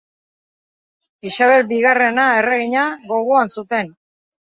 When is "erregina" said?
2.41-2.91